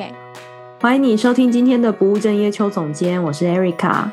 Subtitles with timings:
[0.00, 0.14] OK，
[0.80, 4.10] 欢迎你收听今天的不务正业邱总监，我是 Erica，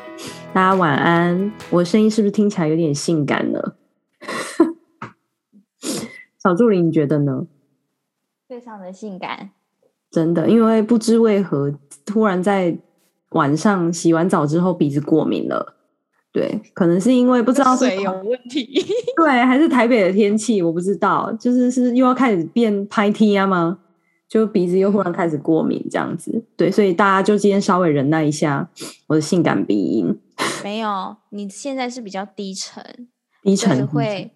[0.52, 1.50] 大家晚安。
[1.70, 3.58] 我的声音是不是听起来有点性感呢？
[6.42, 7.46] 小助理，你觉得呢？
[8.46, 9.52] 非常的性感，
[10.10, 11.72] 真的，因为不知为何，
[12.04, 12.76] 突然在
[13.30, 15.74] 晚上洗完澡之后鼻子过敏了。
[16.30, 18.84] 对，可能是因为不知道水有问题，
[19.16, 23.78] 对，还是台北的天气，我不知道，就是是又要开始变拍 T 啊吗？
[24.28, 28.68] 就鼻子又忽然开始过敏这样子，对，所以大家就今天稍微忍耐一下
[29.06, 30.20] 我的性感鼻音。
[30.62, 33.08] 没有，你现在是比较低沉，
[33.42, 34.30] 低沉会，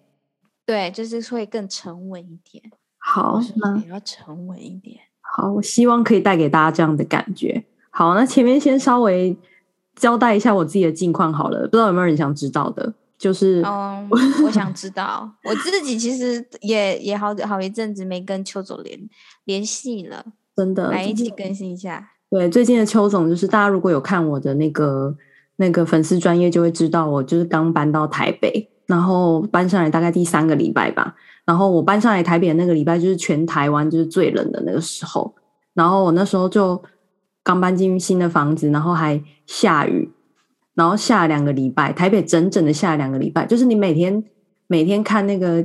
[0.65, 2.63] 对，就是会更沉稳一点。
[2.97, 4.97] 好，那也要沉稳一点。
[5.21, 7.63] 好，我希望可以带给大家这样的感觉。
[7.91, 9.37] 好，那前面先稍微
[9.95, 12.93] 交代一下我自己的近况好了，不知道有没有人想知道的？
[13.23, 14.09] 就是，嗯，
[14.43, 18.99] 我想知道， 我自己其实也也好好一阵子没跟邱总联
[19.45, 22.09] 联系了，真的，来一起更新一下。
[22.29, 25.15] 对，最近的邱总就是大家如果有看我的那个
[25.55, 31.15] 那个粉丝专业，就会知道我就是刚搬到台北，然后搬上来大概第三个礼拜吧。
[31.45, 35.33] 然后我搬上来台北的那个礼拜，就是全台湾就是最冷的那个时候。
[35.73, 36.83] 然后我那时候就
[37.41, 40.11] 刚搬进新的房子，然后还下雨。
[40.75, 44.23] 然后下两个礼拜，台北整整的下两个礼拜，就是你每天
[44.67, 45.63] 每天看那个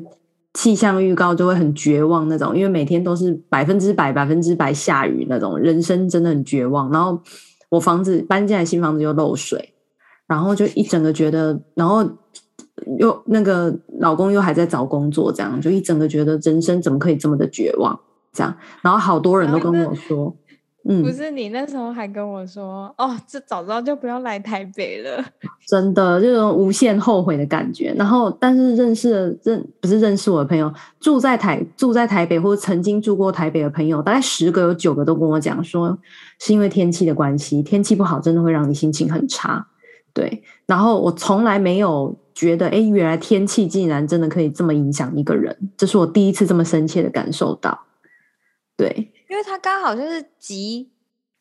[0.55, 6.91] 气象预告就会很绝望那种，因为每天都是百分之百、百分之百下雨那种，人生真的很绝望。
[6.91, 7.21] 然后
[7.71, 9.75] 我房子搬进来新房子又漏水，
[10.27, 12.05] 然后就一整个觉得，然后
[12.99, 17.99] 又那个老公又还在找工作，这样就一整个觉得人生怎么可以这么的绝望？
[18.33, 20.37] 这样，然后好多人都跟我说。
[20.85, 25.23] 嗯，不是你那时候还跟我说哦，这早知道就不要来台北了。
[25.67, 27.93] 真的，这种无限后悔的感觉。
[27.99, 35.99] 然后，但是认识了认不是认识我的朋友，住在台住在台北或者曾经住过台北的朋友，大概十个有九个都跟我讲说，
[36.39, 39.67] 是因为天气的关系，天气不好真的会让你心情很差。
[40.15, 47.79] 对，然后我从来没有觉得，哎，原来天气竟然真的可以这么影响一个人，这是我第一次这么深切的感受到。
[48.77, 49.13] 对。
[49.29, 50.91] 因为它刚好就是极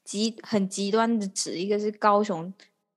[0.04, 2.54] 极很极端的指，一个是高雄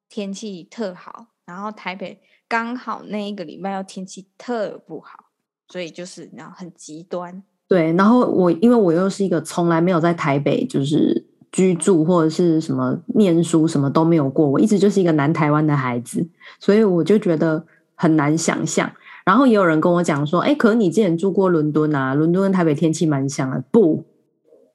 [0.09, 5.27] 天气特好，然后台北刚好那一个礼拜要天气特不好，
[5.69, 7.43] 所以就是然后很极端。
[7.69, 16.29] 对，然后我因为我又是一个从来没有在台北就是居住或者是什么念书什么都没有过，我一直就是一个南台湾的孩子，
[16.59, 17.65] 所以我就觉得
[17.95, 18.93] 很难想象。
[19.25, 24.05] 然后也有人跟我讲说，哎，可是你之前住过伦敦啊，伦敦跟台北天气蛮像的，不。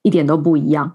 [0.05, 0.91] 一点都不一样，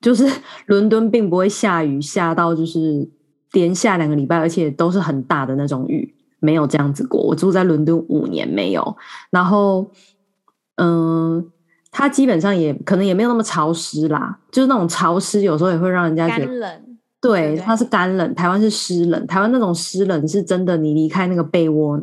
[0.00, 0.26] 就是
[0.64, 3.06] 伦敦并不会下雨，下到就是
[3.52, 7.20] 连下两个礼拜，而且都是很大的那种雨，没有这样子过。
[7.20, 8.96] 我住在伦敦五年没有，
[9.28, 9.90] 然后
[10.76, 11.44] 嗯，
[11.90, 16.82] 它基本上也可能也没有那么潮湿啦，就是那种潮湿有时候也会让人家觉得干冷。
[17.20, 22.00] 对，它是干冷，台湾是湿冷，台湾那种湿冷是真的，你离开那个被窝，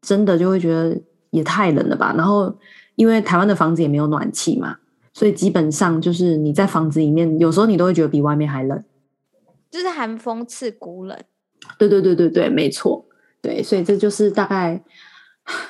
[0.00, 0.96] 真的就会觉得
[1.30, 2.14] 也太冷了吧。
[2.16, 2.54] 然后
[2.94, 4.76] 因为台湾的房子也没有暖气嘛。
[5.20, 8.82] 所以基本上就是你在房子里面，有时候你都会觉得比外面还冷，
[9.70, 11.14] 就是寒风刺骨冷。
[11.78, 13.04] 对对对对对，没错。
[13.42, 14.82] 对，所以这就是大概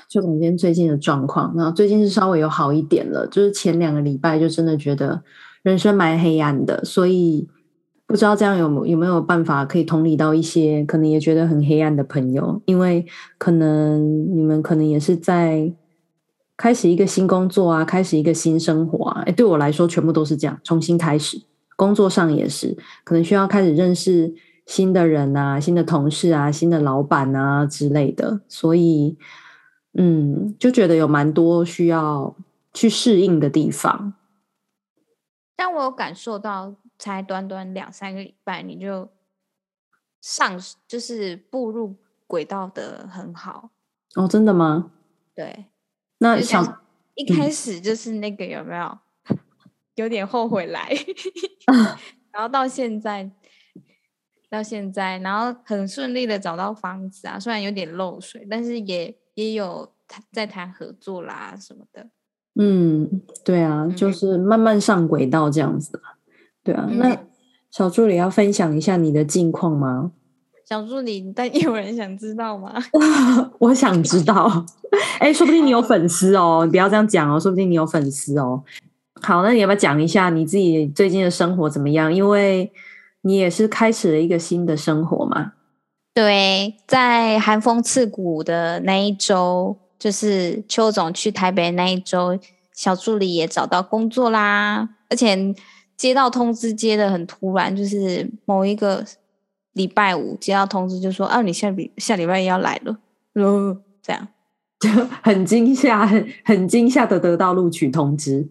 [0.09, 1.53] 就总监最近的状况。
[1.57, 5.21] 然后最近是稍微有好一点了，就是前两个礼拜就真的觉得
[5.65, 6.85] 人生蛮黑暗的。
[6.85, 7.49] 所以
[8.07, 13.05] 不知道这样有有没有办法可以同理到一些可能也觉得很黑暗的朋友，因为
[13.37, 15.73] 可能你们可能也是在。
[16.61, 21.41] 开始一个新工作啊，开始一个新生活啊，诶，对我来说全部都是这样，重新开始。
[21.75, 24.35] 工作上也是，可能需要开始认识
[24.67, 29.17] 新的人啊，新的同事啊，新的老板啊之类的，所以，
[29.95, 32.37] 嗯，就觉得有蛮多需要
[32.75, 34.13] 去适应的地方。
[35.57, 39.09] 但我有感受到，才短短两三个礼拜，你就
[40.21, 41.97] 上就是步入
[42.27, 43.71] 轨道的很好。
[44.15, 44.91] 哦，真的吗？
[45.35, 45.70] 对。
[46.21, 46.83] 那想
[47.15, 49.39] 一开始就是那个有没有、嗯、
[49.97, 50.89] 有点后悔来
[52.33, 53.31] 然后到现在
[54.49, 59.93] 到现在，然后很顺利的找到房子啊，虽然有点漏水，但是也也有
[60.33, 62.09] 在谈合作啦什么的。
[62.57, 66.03] 嗯，对啊，就是慢慢上轨道这样子。
[66.65, 67.17] 对啊，嗯、那
[67.71, 70.13] 小助理要分享一下你的近况吗？
[70.71, 72.73] 小助理，但有人想知道吗？
[73.59, 74.65] 我想知道。
[75.19, 78.63] 哎、欸，说不定你有粉丝哦，你不要这样讲哦，说不定你有粉丝哦。
[79.21, 82.15] 好，那你要不要讲一下你自己最近的生活怎么样？
[82.15, 82.71] 因为
[83.23, 85.55] 你也是开始了一个新的生活嘛。
[86.15, 92.39] 对，在寒风刺骨的那一周，就是邱总去台北那一周，
[92.73, 95.37] 小助理也找到工作啦，而且
[95.97, 99.05] 接到通知接的很突然，就是某一个
[99.73, 102.97] 礼拜五接到通知，就说啊，你下礼下礼拜一要来了，
[103.35, 104.29] 呃，这样
[104.81, 104.89] 就
[105.23, 108.49] 很惊吓，很很惊吓的得到录取通知。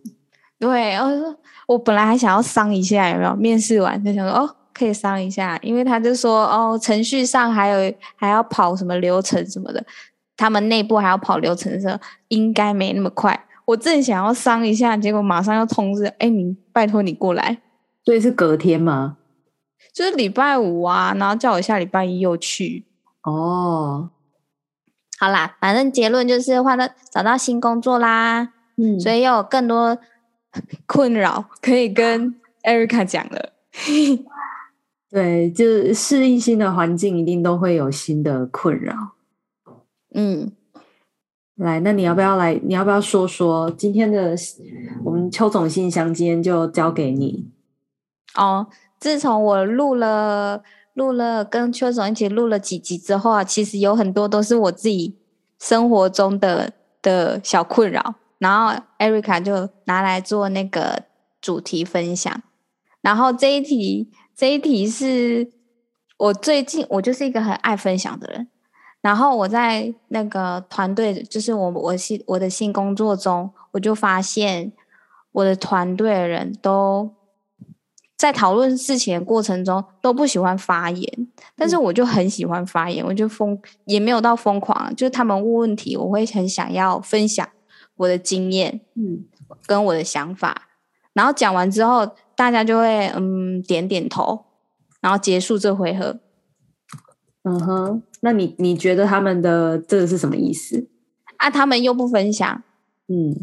[0.57, 1.35] 对，我说
[1.67, 9.83] 我本来还想要商一下，有没有面试完就想说哦，可以商一下，因为他就说哦，程序上还有还要跑什么流程什么的，
[10.35, 13.45] 他们内部还要跑流程的时候，应该没那么快。
[13.65, 17.59] 我正想要商一下，结果马上要通知，哎，你拜托你过来。
[18.03, 19.17] 所以是隔天吗？
[19.93, 22.85] 就是礼拜五啊，然后叫我下礼拜一又去。
[23.23, 24.09] 哦，
[25.19, 28.53] 好啦，反正结论就是换了找到新工作啦。
[28.77, 29.97] 嗯，所以又有更多
[30.87, 32.33] 困扰可以跟
[32.63, 33.53] Erica 讲了。
[35.11, 39.11] 对，就是适应新的环境，一定都会有新的困扰。
[40.13, 40.51] 嗯。
[41.55, 42.53] 来，那你要不要来？
[42.63, 44.33] 你要不要说说今天的
[45.03, 46.13] 我们邱总信箱？
[46.13, 47.51] 今天就交给你。
[48.35, 48.67] 哦，
[48.99, 50.61] 自从我录了
[50.93, 55.15] 录了跟邱总一起录了几集之后啊，其实有很多都是我自己
[55.57, 61.03] 生活中的的小困扰，然后 Erica 就拿来做那个
[61.39, 62.41] 主题分享。
[63.01, 65.49] 然后这一题，这一题是
[66.17, 68.49] 我最近我就是一个很爱分享的人。
[69.01, 74.73] 然后我在那个团队，就是我我新我的新工作中，我就发现
[75.31, 77.09] 我的团队的人都
[78.19, 87.47] 在讨论事情的过程中都不喜欢发言，但是我就很喜欢发言，我就疯也没有到疯狂，就是他们问问题，我会很想要分享
[87.95, 89.23] 我的经验，嗯，
[89.65, 90.67] 跟我的想法，
[91.13, 92.05] 然后讲完之后，
[92.35, 94.47] 大家就会嗯点点头，
[94.99, 96.19] 然后结束这回合。
[97.43, 100.89] 嗯哼，那你你觉得他们的这个是什么意思？
[101.37, 102.61] 啊，他们又不分享，
[103.07, 103.33] 嗯，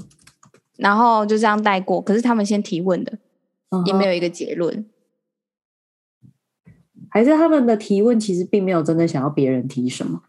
[0.77, 1.99] 然后就这样带过。
[2.03, 3.19] 可是他们先提问的，
[3.71, 4.89] 嗯、也没有一个结论，
[7.11, 10.23] 还是他们的提问其实并没有真的想要别人提什么？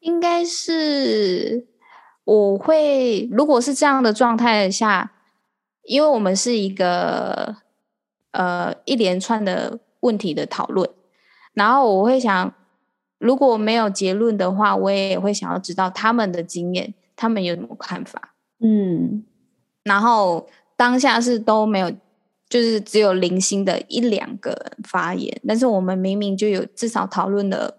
[0.00, 1.66] 应该是
[2.24, 5.12] 我会，如果是这样的状态下，
[5.84, 7.56] 因为我们是一个
[8.32, 10.90] 呃一连串的问题的讨论。
[11.54, 12.54] 然后我会想，
[13.18, 18.34] 如果没有结论的话，我也会想要知道他们的经验，他们有什么看法。
[18.58, 19.24] 嗯，
[19.84, 20.48] 然后
[20.82, 21.88] 当下是都没有，
[22.48, 27.78] 就是只有零星的一两个人发言，但是我们明明就有至少讨论了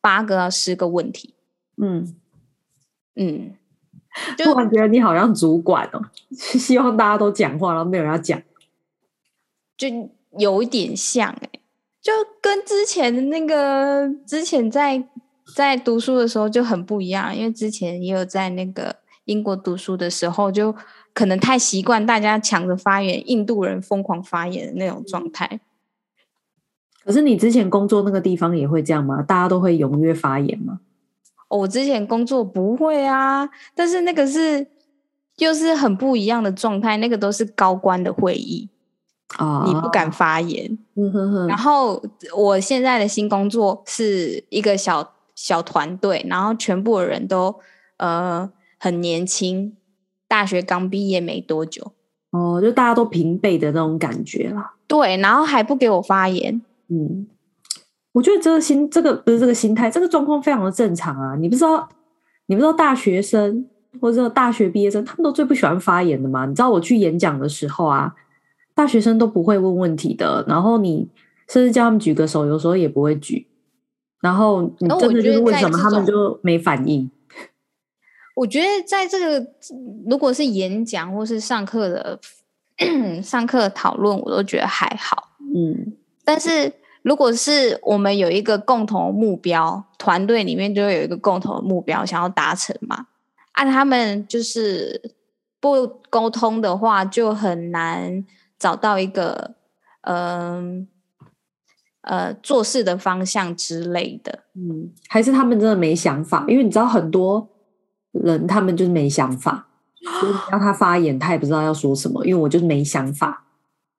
[0.00, 1.32] 八个到十个问题。
[1.80, 2.16] 嗯
[3.14, 3.54] 嗯，
[4.36, 6.02] 就我觉得你好像主管哦，
[6.34, 8.42] 希望大家都讲话，然后没有人要讲，
[9.76, 9.86] 就
[10.36, 11.60] 有一点像哎、欸。
[12.02, 15.06] 就跟之前的那个，之前在
[15.54, 18.96] 在读书的时候就很不一样，因为之前也有在那个
[19.26, 20.74] 英国读书的时候，就
[21.14, 25.60] 可能太习惯大家抢着发言，印度人疯狂发言的那种状态。
[27.04, 29.22] 可是你之前工作那个地方也会这样吗？
[29.22, 30.80] 大家都会踊跃发言吗？
[31.48, 34.66] 哦，我之前工作不会啊，但是那个是
[35.36, 38.68] 就是很不一样的状态，那个都是高官的会议
[39.36, 39.64] 啊。
[39.66, 42.02] 你不敢发言，哦、然后
[42.34, 47.54] 我现在的新工作是一个小小团队，然后全部的人都
[47.98, 49.76] 呃很年轻，
[50.28, 51.92] 大学刚毕业没多久，
[52.30, 54.74] 哦，就大家都平辈的那种感觉啦。
[54.86, 57.26] 对，然后还不给我发言，嗯，
[58.12, 61.36] 我觉得这个心，这个不是这个心态，这个状况非常的正常啊。
[61.36, 61.88] 你不知道，
[62.46, 63.66] 你不知道大学生
[64.00, 66.46] 或者大学毕业生，他们都最不喜欢发言的嘛？
[66.46, 68.14] 你知道我去演讲的时候啊。
[68.76, 71.08] 大学生都不会问问题的，然后你
[71.48, 73.46] 甚至叫他们举个手，有时候也不会举。
[74.20, 77.08] 然后你真的就是问什么，他们就没反应。
[78.34, 79.46] 我觉得在这个
[80.06, 82.20] 如果是演讲或是上课的
[83.22, 85.30] 上课讨论，我都觉得还好。
[85.54, 86.72] 嗯，但是
[87.02, 93.06] 如果是我们有一个共同目标，团队里面就会有一个共同的目标想要达成嘛，
[93.52, 95.12] 按他们就是
[95.60, 98.24] 不沟通的话，就很难。
[98.56, 99.56] 找到一个
[100.02, 100.88] 嗯
[102.02, 106.46] 呃，呃做事的方向之类的，嗯，还是他们真的没想法？
[106.48, 107.46] 因为你知道很多
[108.14, 109.68] 人他们就是没想法，
[110.20, 112.24] 所以让他发言，他也不知道要说什么。
[112.24, 113.44] 因为我就是没想法。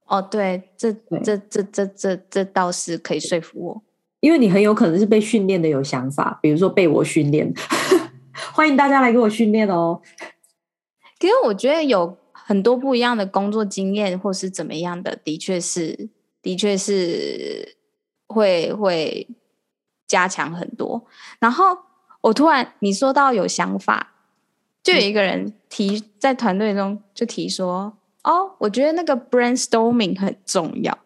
[0.05, 3.81] 哦，对，这这这这这这这倒是可以说服我，
[4.19, 7.53] 因为你很有可能是被训练的有想法，比如说被我训练，
[8.53, 10.01] 欢迎大家来给我训练哦。
[11.19, 12.17] 其实我觉得有。
[12.47, 16.09] 很多不一样的工作经验，或是怎么样的，的确是，
[16.43, 17.75] 的确是
[18.27, 19.27] 会会
[20.05, 21.07] 加强很多。
[21.39, 21.75] 然后
[22.25, 24.13] 我突然你说到有想法，
[24.81, 30.97] 就有一个人提在团队中就提说：“哦，我觉得那个 brainstorming 很重要。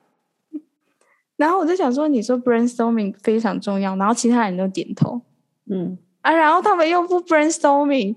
[1.36, 5.22] 然后我就想说，你说 brainstorming 非常重要，然后其他人都点头，
[5.70, 8.16] 嗯啊，然后他们又不 brainstorming，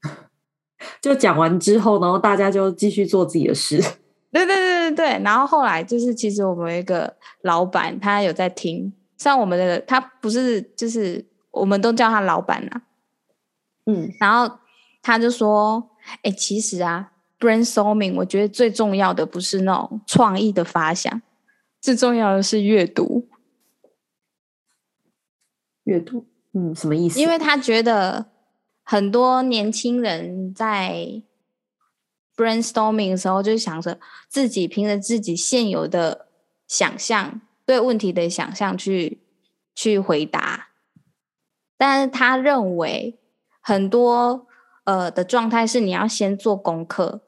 [1.02, 3.76] 就讲完之后，然后大家就继续做自己的事。
[4.30, 12.82] 对对对对对，然后后来就是，其实我们有一个老板，他有在听，像我们的他不是，就是我们都叫他老板啊，
[13.86, 14.58] 嗯，然后
[15.02, 15.90] 他就说，
[16.22, 21.20] 哎，其实啊，brainstorming 我觉得最重要的不是那种创意的发想，
[21.80, 23.28] 最重要的是阅读。
[25.84, 27.18] 阅读，嗯，什么意思？
[27.18, 28.26] 因为他觉得
[28.82, 31.22] 很多年轻人在。
[32.38, 36.28] brainstorming 的时候，就想着自己凭着自己现有的
[36.68, 39.20] 想象，对问题的想象去
[39.74, 40.67] 去回答。
[41.78, 43.18] 但是他认为
[43.62, 44.46] 很多
[44.84, 47.22] 呃的状态是你要先做功课，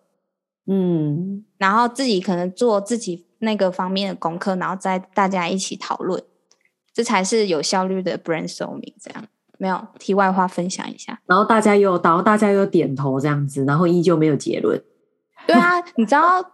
[0.67, 6.23] 嗯，然后自己可能做自己那个方面的功课，然后再大家一起讨论，
[6.93, 8.95] 这才是有效率的 brainstorming。
[9.01, 9.25] 这样
[9.57, 14.83] 没有题外话分享一下，然后大家又，然后大家又点头这样子，然后依旧没有结论。
[15.47, 16.45] 对啊，你知道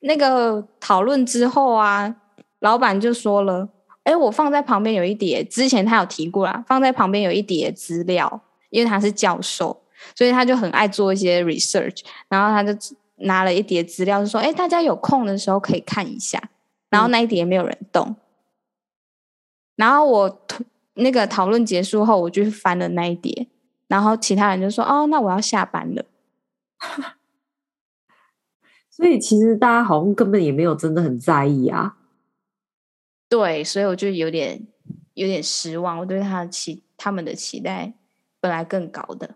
[0.00, 2.16] 那个讨论之后啊，
[2.60, 3.68] 老板就说了
[4.04, 9.82] ：“哎，我放在旁边有一叠，之前他有提过啦，放在旁边有一叠资料，因为他是教授，
[10.14, 12.02] 所以他就很爱做一些 research。
[12.28, 12.78] 然后他就
[13.16, 16.50] 拿了一叠资料，就说：‘哎，大家有空的时候可以看一下。’
[16.90, 18.06] 然后那一叠没有人动。
[18.08, 18.16] 嗯、
[19.76, 20.46] 然后我
[20.94, 23.48] 那个讨论结束后，我就翻了那一叠，
[23.88, 26.04] 然后其他人就说：‘哦，那我要下班了。
[28.90, 31.96] ’所以其实大家好像根本也没有真的很在意啊。
[33.34, 34.64] 对，所以我就有点
[35.14, 35.98] 有点失望。
[35.98, 37.92] 我对他的期他们的期待
[38.40, 39.34] 本来更高的。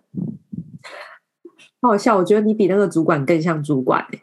[1.80, 4.22] 好好笑，我觉得你比那个主管更像主管欸，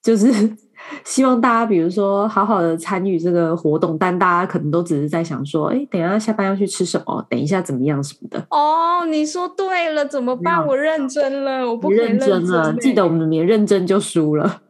[0.00, 0.56] 就是
[1.04, 7.26] 希望大家比如说好好的参与这个活动，但大家可能都只是在想说，哎，等一下下班要去吃什么？
[7.28, 8.46] 等一下怎么样什么的。
[8.50, 10.64] 哦，你说对了，怎么办？
[10.64, 12.72] 我认真了，我不认真了。
[12.74, 14.62] 记得我们连认真就输了。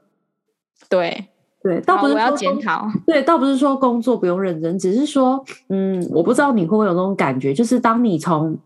[0.89, 1.27] 对
[1.69, 2.89] 对，倒不是说我要检讨。
[3.07, 8.57] 对，倒不是说工作不用认真，只是说，嗯，我不知道你会不会有那种感觉，就是当你从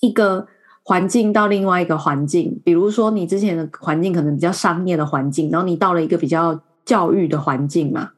[0.00, 0.46] 一个
[0.82, 8.12] 环境到另外一个环境，比如说你之前的环境可能比较商业的环境，然后你到了一个比较教育的环境嘛，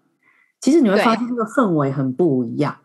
[0.61, 2.77] 其实你会发现这个氛围很不一样。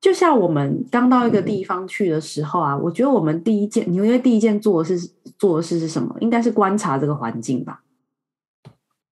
[0.00, 5.08] 就像我们刚到一个地方去的时候啊，嗯、我觉得我们第一件，你因为第一件做的是
[5.38, 6.14] 做的事是什么？
[6.20, 7.82] 应该是观察这个环境吧？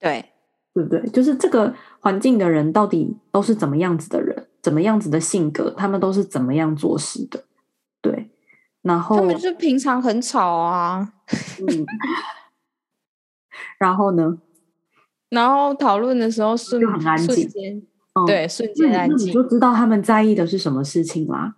[0.00, 0.24] 对。
[0.74, 1.00] 对不对？
[1.10, 7.44] 就是这个环境的人到底都是怎么样子的人，怎么样子的性格，他们都是怎么样做事的？
[8.02, 8.30] 对，
[8.82, 11.14] 然后他们就平常很吵啊，
[11.60, 11.86] 嗯，
[13.78, 14.38] 然后呢？
[15.30, 17.48] 然后讨论的时候瞬就很安静，
[18.26, 21.56] 对，瞬间安静，你就知道他们在意的是什么事情啦。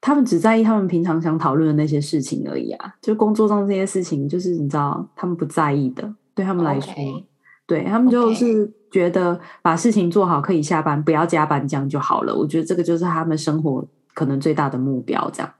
[0.00, 6.14] 他们只在意他们平常想讨论的那些事情而已啊，就工作上这些事情，就是你知道他们不在意的。
[6.38, 7.24] 对他们来说，Okay.
[7.66, 12.32] 对他们就是觉得把事情做好，可以下班，不要加班，这样就好了。
[12.32, 15.52] 我觉得这个就是他们生活可能最大的目标，这样。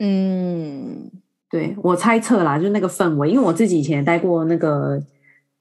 [0.00, 1.08] 嗯，
[1.48, 5.00] 对，我猜测啦，就那个氛围，因为我自己以前也待过那个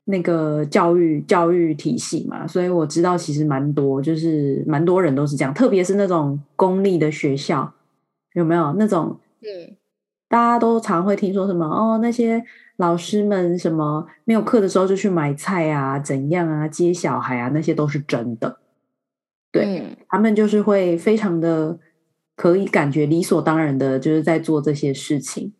[0.05, 7.71] 那个教育教育体系嘛，所以我知道其实蛮多，就是蛮多人都是这样，特别是那种公立的学校，
[8.33, 9.19] 有没有那种？
[9.41, 9.77] 嗯，
[10.27, 12.43] 大家都常会听说什么哦，那些。
[12.83, 18.57] 老师们什么没有课的时候就去买菜啊，怎样啊，接小孩啊，那些都是真的。
[19.53, 21.79] 对，嗯，他们就是会非常的
[22.35, 25.53] 可以感觉理所当然的，就是在做这些事情。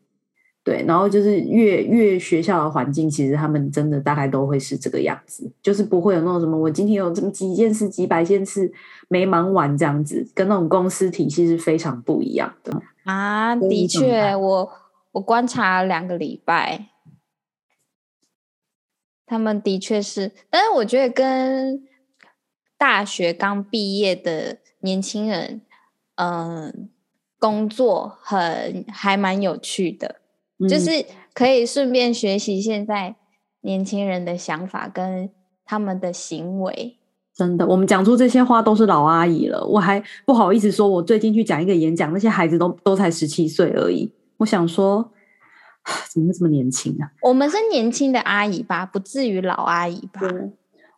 [0.66, 8.70] 对，然后就是越越学校的环境，其实他们真的大概都会是这个样子，就是不会有那种什么我今天有这么几件事、几百件事
[9.08, 13.56] 没忙完这样子，跟那种公司体系是非常不一样的啊。
[13.56, 14.70] 的确，我
[15.14, 16.90] 我观察两个礼拜。
[19.26, 21.82] 他们的确是，但是我觉得跟
[22.78, 25.62] 大学刚毕业的年轻人，
[26.16, 26.74] 嗯、呃，
[27.40, 30.18] 工作很还蛮有趣的，
[30.60, 33.16] 嗯、就是可以顺便学习现在
[33.62, 35.30] 年轻人的想法跟
[35.64, 36.98] 他们的行为。
[37.34, 44.12] 真的，我们讲出这些话都是老阿姨了，我还不好意思说，我最近去讲一个演讲，那些孩子都都才十七岁而已。
[44.38, 45.12] 我想说。
[46.12, 47.12] 怎么会这么年轻啊？
[47.22, 50.22] 我们是年轻的阿姨吧，不至于老阿姨吧？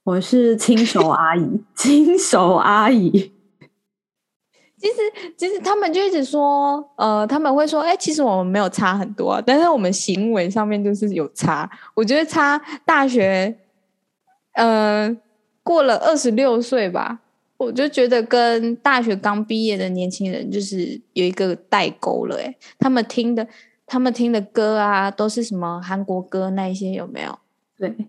[0.04, 3.32] 我是亲手阿姨， 亲手阿姨。
[4.77, 4.96] 其实
[5.36, 11.68] 其实他们就一直说，呃，他们会说，哎，其实我们没有差很多，但是我们行为上面就是有差。
[11.96, 13.58] 我觉得差大学，
[14.54, 15.15] 呃，
[15.63, 17.20] 过了二十六岁吧，
[17.58, 22.36] 我就觉得跟大学刚毕业的年轻人就是有一个代沟了。
[22.38, 23.48] 哎，他们听的
[23.86, 27.39] 他们听的歌啊，都是什么韩国歌那一些有没有？
[27.77, 28.08] 对。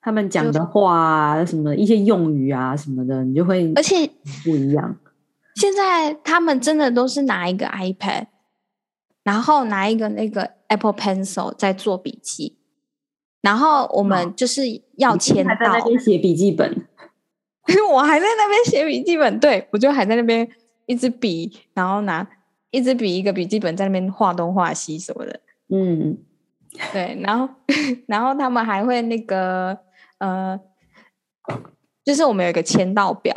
[0.00, 4.08] 他们讲的话啊，什么一些用语啊，什么的，你就会而且
[4.44, 4.96] 不一样。
[5.56, 8.26] 现在他们真的都是拿一个 iPad，
[9.24, 12.56] 然后拿一个那个 Apple Pencil 在做笔记，
[13.42, 14.62] 然后我们就是
[14.96, 15.50] 要签到。
[15.50, 16.86] 还在那边写笔记本，
[17.90, 20.48] 我还在那边写笔记本，对，我就还在那边
[20.86, 22.26] 一支笔，然后拿
[22.70, 25.40] 一支笔一个笔记本在那边画东画西什么的。
[25.68, 26.18] 嗯，
[26.92, 27.48] 对，然后
[28.06, 29.78] 然后他们还会那个。
[30.18, 30.58] 呃，
[32.04, 33.32] 就是我们有一个签到表，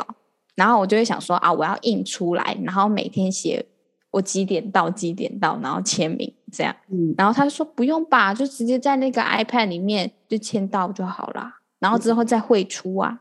[0.56, 3.64] 然后我就会想说啊，我要印出来，然后每天写
[4.10, 6.74] 我几点到几点到，然后签名这样。
[6.88, 13.20] 嗯，然后他就说不用吧，就直接在那个 iPad 里面就签到就好了，然后之后再汇出啊。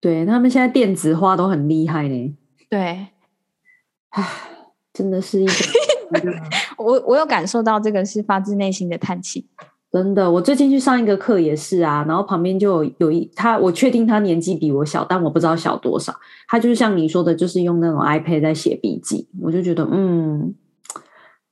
[0.00, 2.36] 对，他们现在电子化都很厉害呢。
[2.70, 3.08] 对，
[4.10, 4.24] 唉，
[4.96, 5.52] 真的是一个，
[6.82, 9.46] 我我有感受到这个是发自内心的叹气。
[9.92, 16.14] 真的，我最近去上一个课也是啊，然后旁边就有有一他，我确定他年纪比我小，但我不知道小多少。
[16.48, 20.54] 他就是像你说的，就是用那种 iPad 在写笔记，我就觉得，嗯，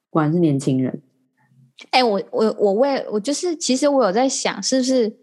[0.09, 1.03] 果然是年轻人。
[1.91, 5.17] 哎、欸，我我我为我就是，其实我有在想，是不是，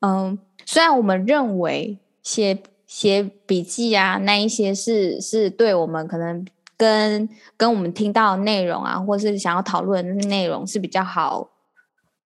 [0.00, 6.44] 嗯，虽然我们认为写写笔记啊，那一些是是对我们可能
[6.78, 11.50] 跟跟我们听到的内容啊，或是想要讨论的内容是比较好。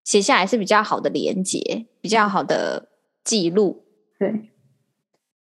[0.04, 2.88] 写下来是比较好的连接，比较好的
[3.22, 3.84] 记录。
[4.18, 4.50] 对，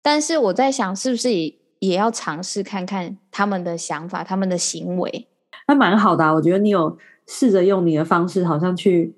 [0.02, 5.28] 但是我在想，是不是也也要尝试看看他们的想法，他们的行为？
[5.66, 9.16] 那蛮好的啊，我觉得你有试着用你的方式，好像去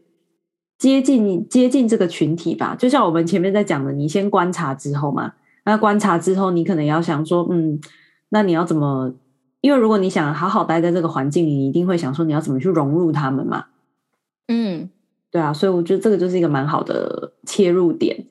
[0.78, 2.76] 接近接近这个群体吧。
[2.78, 7.80] 就像我们前面在讲的，你先观察之后嘛，那观察之后，你可能要想说，嗯，
[8.28, 9.12] 那你要怎么？
[9.66, 13.64] 因为如果你想好好待在这个环境里，你一定会想说，你要怎么去融入他们嘛？
[14.46, 14.88] 嗯。
[15.28, 18.26] 对啊，所以我觉得这个就是一个蛮好的切入点，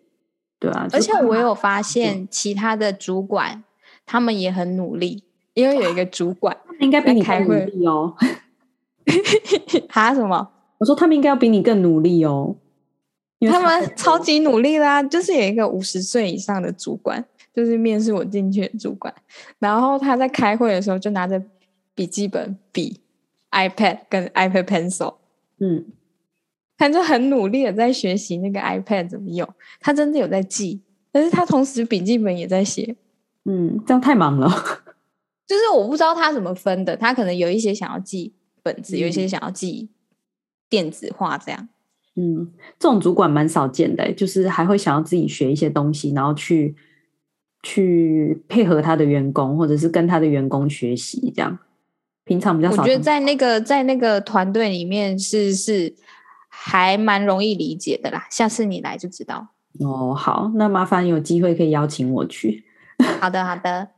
[0.60, 0.88] 对啊。
[0.94, 3.66] 而且我有发现其他的主管，
[4.06, 8.16] 他们也很努力，因为有一个主管应该比你更努力哦。
[9.90, 10.16] 哈？
[10.16, 10.50] 什么？
[10.78, 12.56] 我说他们应该要比你更努力哦，
[13.52, 15.04] 他们超级努力啦。
[15.04, 19.14] 就是有一个五十岁以上的主管，就是面试我进去的主管，
[19.60, 21.42] 然后他在开会的时候就拿着
[21.94, 23.00] 笔记本、笔、
[23.52, 25.16] iPad 跟 iPad Pencil，
[25.60, 25.86] 嗯。
[26.78, 29.48] 他就很努力的在学习那个 iPad 怎么用，
[29.80, 32.98] 他真的有在记，但是他同时笔记本也在写，
[33.46, 34.50] 嗯，这样太忙了。
[35.48, 39.88] 就是我不知道他怎么分的，他可能有一些想要记本子，嗯、有一些想要记
[40.68, 41.70] 电子化这样。
[42.16, 46.76] 嗯，这种主管蛮少见的，就是还会想要自己学一些东西，然后去
[47.66, 51.60] 去配合他的员工，或者是跟他的员工学习这样。
[52.24, 55.96] 平常比较少，我觉得在那个在那个团队里面是是。
[56.58, 59.50] 还蛮容易理解的啦，下次你来就知道。
[59.82, 62.64] 哦，好，那麻烦有机会可以邀请我去。
[63.20, 63.90] 好的，好的。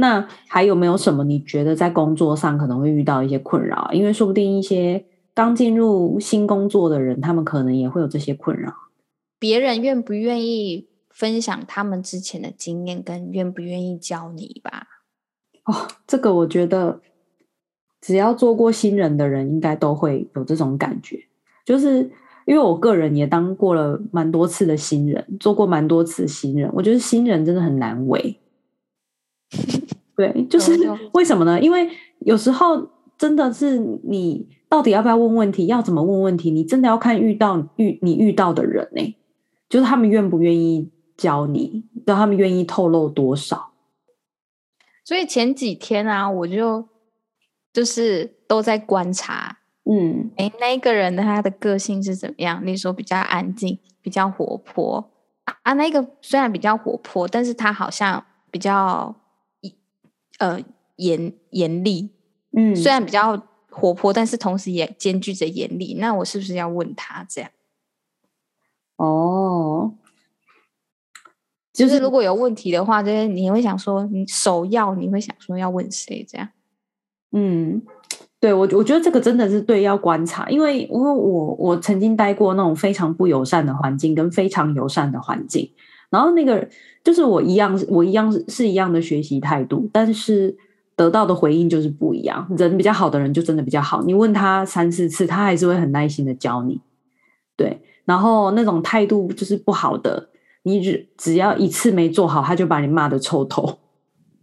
[0.00, 3.88] 那还有没有什么你觉得在工作上可能会遇到一些困扰？
[3.92, 5.06] 因为说不定一些。
[5.32, 8.74] 刚进入新工作的人，他们可能也会有这些困扰。
[9.38, 14.88] 别人愿不愿意分享他们之前的经验，跟愿不愿意教你吧？
[15.64, 17.00] 哦，这个我觉得，
[18.02, 21.18] 只要做过新人的人，应该都会有这种感觉。
[21.64, 22.10] 就是
[22.44, 28.36] 因为我个人也当过了蛮多次的新人，做过蛮多次新人，我觉得新人真的很难为。
[30.16, 30.76] 对，就是
[31.14, 31.60] 为什么呢？
[31.60, 31.88] 因为
[32.20, 34.48] 有时候真的是你。
[34.70, 35.66] 到底要不要问问题？
[35.66, 36.48] 要怎么问问题？
[36.48, 39.16] 你真的要看遇到遇你遇到的人呢、欸，
[39.68, 43.72] 就是他们愿不愿意教你，让他们愿意透露多少。
[45.04, 46.86] 所以前几天啊，我就
[47.72, 49.58] 就是都在观察，
[49.90, 52.62] 嗯，哎，那个人的他的个性是怎么样？
[52.64, 55.10] 你说比较安静，比较活泼
[55.64, 55.72] 啊。
[55.72, 59.12] 那个虽然比较活泼，但是他好像比较
[60.40, 60.60] 呃
[60.96, 62.10] 严严厉，
[62.50, 63.46] 嗯，虽然比较。
[63.72, 65.94] 活泼，但是同时也兼具着严厉。
[66.00, 67.48] 那我是不是要问他这样？
[68.96, 69.94] 哦，
[71.72, 76.48] 就是如果有问题的话，就是你会想说，你首要你会想说要问谁这样？
[77.30, 77.80] 嗯，
[78.40, 85.72] 对我我觉得这个真的是对要观察，因为因为我我曾经待过那种非常不友善的环境跟非常友善的环境，
[86.10, 86.68] 然后那个
[87.02, 90.56] 就是我一样我一样是一样的学习态度，但是
[90.96, 92.46] 得到的回应就是不一样。
[92.58, 96.80] 人比较好的人就真的比较好，你问他三四次，他还是会很耐心的教你。
[97.56, 100.28] 对，然后那种态度就是不好的。
[100.62, 103.78] 你只只要一次没做好，他就把你骂的臭头。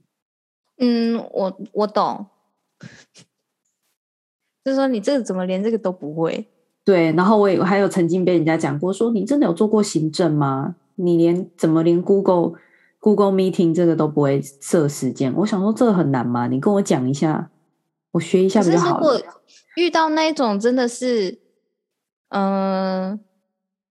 [0.79, 2.25] 嗯，我我懂，
[4.63, 6.47] 就是说你这个怎么连这个都不会？
[6.83, 10.75] 对，然后我也还有曾经被人家讲过，说你真的有做过行政吗？
[10.97, 12.59] 你连怎么连 Google
[12.99, 15.33] Google Meeting 这个都不会设时间？
[15.35, 16.47] 我想说这个很难吗？
[16.47, 17.49] 你跟我讲一下，
[18.11, 18.99] 我学一下比较好。
[18.99, 19.21] 如果
[19.77, 21.39] 遇到那种真的是，
[22.29, 23.19] 嗯、呃。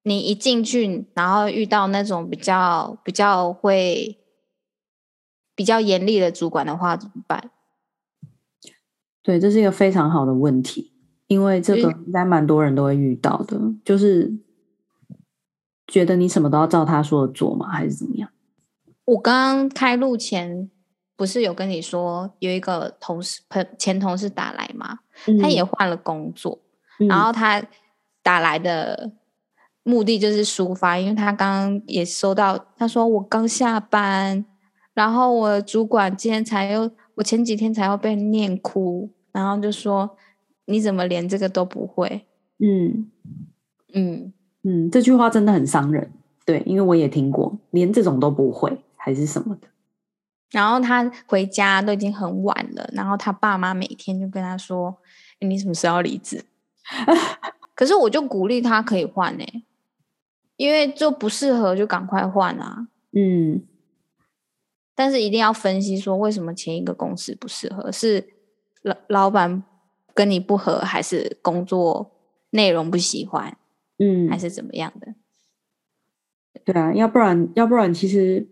[0.09, 4.17] 你一进去，然后遇到那种比较比较会
[5.57, 7.51] 比较严厉的主管的话，怎么办？
[9.21, 10.93] 对，这是一个非常好的问题，
[11.27, 14.33] 因为这个应该蛮多人都会遇到的，就是
[15.87, 17.69] 觉得你什么都要照他说的做吗？
[17.69, 18.31] 还是怎么样？
[19.05, 20.71] 我刚刚开录前
[21.17, 24.99] 不是有跟你说，有一个同事朋前同事打来吗？
[25.27, 26.61] 嗯、他也换了工作，
[27.01, 27.63] 嗯、然后他
[28.23, 29.13] 打来的。
[29.89, 34.45] 目的就是抒发，因为他刚刚也收到，他说我刚下班，
[34.93, 40.17] 然后我主管今天才又，我前几天才要被念哭，然后就说
[40.65, 42.27] 你怎么连这个都不会？
[42.59, 43.09] 嗯
[43.93, 44.33] 嗯
[44.69, 46.11] 嗯，这句话真的很伤人，
[46.45, 49.69] 对，因为我也听过，连这种都不会还是什么的。
[50.51, 54.97] 然后他回家都已经很晚了，然后他爸妈每天就跟他说，
[55.39, 56.45] 你什么时候要离职？
[57.77, 59.63] 可是我就鼓励他可以换呢、欸。
[60.57, 62.89] 因为就不适合，就赶快换啊。
[63.13, 63.63] 嗯，
[64.95, 67.93] 但是一定要分析说，为什么前一个公司不适合？
[67.93, 68.27] 是
[68.83, 69.63] 老老板
[70.15, 72.11] 跟你不合，还是工作
[72.51, 73.57] 内容不喜欢？
[73.99, 75.15] 嗯，还是怎么样的？
[76.65, 78.49] 对啊，要不然要不然，其实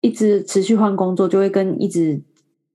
[0.00, 2.22] 一直持续换工作，就会跟一直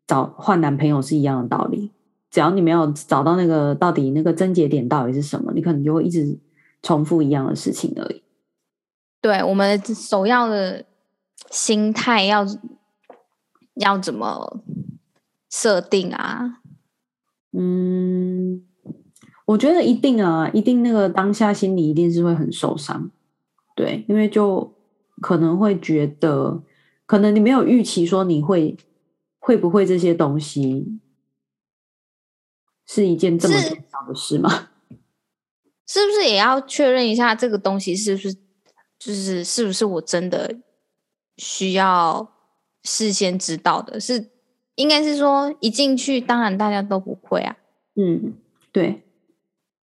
[0.08, 1.92] 找换男朋友是一样的道理。
[2.30, 6.40] 只要你没有找到那个到底那个症结点到底是什么，你可能就会一直。
[6.82, 8.24] 重复一样的事情而已。
[9.20, 10.86] 对，我们首要的
[11.52, 12.46] 心态要
[13.74, 14.64] 要怎么
[15.50, 16.62] 设定啊？
[17.52, 18.64] 嗯，
[19.50, 23.10] 我觉得一定啊，一定那个当下心里一定是会很受伤。
[23.76, 24.76] 对，因为就
[25.22, 26.62] 可能会觉得，
[27.08, 28.78] 可能你没有预期说你会
[29.40, 31.00] 会不会这些东西
[32.86, 34.70] 是一件这么重要的事吗？
[35.88, 38.32] 是不是也要确认一下这个东西是不是
[39.00, 40.58] 就是是不是我真的
[41.38, 42.32] 需要
[42.84, 44.00] 事先知道的？
[44.00, 44.30] 是
[44.76, 47.58] 应该是说一进去，当然大家都不会啊。
[47.96, 48.36] 嗯，
[48.72, 49.02] 对。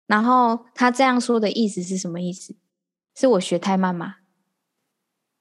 [0.07, 2.55] 然后他这样说的意思是什么意思？
[3.15, 4.15] 是我学太慢吗？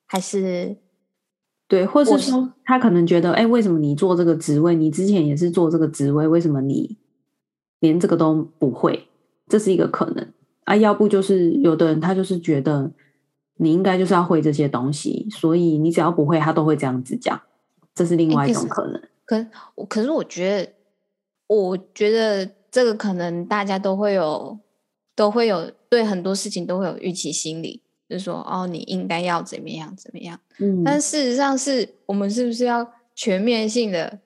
[0.07, 0.77] 还是
[1.66, 6.98] 对，或是说他可能觉得，哎，为什么你做这个职位，你之前也是做这个职位，为什么你
[7.81, 9.09] 连这个都不会？
[9.48, 10.33] 这是一个可能。
[10.64, 12.92] 啊，要不就是有的人他就是觉得
[13.57, 17.40] 你应该就是要会这些东西，所以你只要不会，他都会这样子讲，
[17.94, 19.03] 这是另外一种可能。
[19.25, 19.44] 可
[19.88, 20.72] 可是我觉得，
[21.46, 24.58] 我觉得这个可能大家都会有，
[25.14, 30.40] 都会有对很多事情都会有预期心理，就是说哦，你应该要怎么样怎么样。
[30.58, 34.18] 嗯，但事实上是我们是不是要全面性的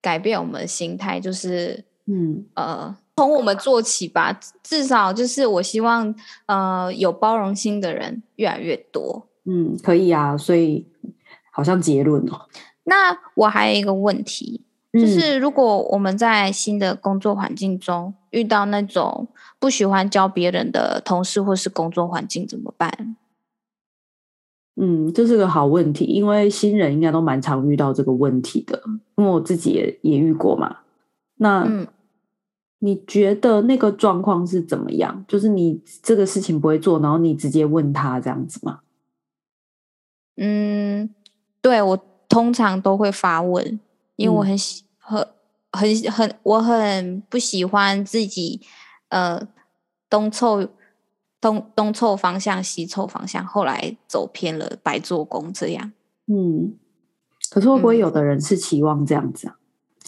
[0.00, 1.20] 改变我们的心态？
[1.20, 2.96] 就是嗯呃。
[3.16, 6.14] 从我们做起吧，至少就是我希望，
[6.46, 9.28] 呃，有包容心的人越来越多。
[9.44, 10.86] 嗯，可以啊，所以
[11.52, 12.48] 好像结论哦。
[12.84, 23.16] 那我还有一个问题，就是如果我们在新的工作环境中遇到那种不喜欢教别人的同事或是工作环境，怎么办？
[24.76, 28.82] 嗯，这是个好问题，因为新人应该都蛮常遇到这个问题的，
[29.16, 30.78] 因为我自己也也遇过嘛。
[31.36, 31.86] 那嗯。
[32.82, 35.22] 你觉得那个状况是怎么样？
[35.28, 38.80] 就是你这个事情不会做，然后你直接问他这样子吗？
[40.38, 41.14] 嗯，
[41.60, 43.78] 对，我通常都会发问，
[44.20, 45.26] 因为我很喜很
[45.72, 48.60] 很很我很不喜欢自己
[49.08, 49.40] 呃
[50.10, 50.68] 东凑
[51.40, 55.90] 东东凑方向西凑方向，后来走偏了，白做工这样。
[56.26, 56.74] 嗯，
[57.50, 59.56] 可是会不会有的人是期望这样子啊？